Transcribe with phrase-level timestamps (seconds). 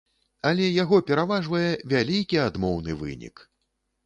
[0.51, 3.47] Але яго пераважвае вялікі адмоўны вынік!